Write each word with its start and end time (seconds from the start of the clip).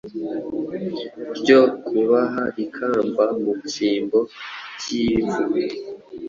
ryo 1.39 1.61
kubaha 1.85 2.43
ikamba 2.63 3.23
mu 3.41 3.51
cyimbo 3.69 4.19
cy’ivu, 4.79 5.41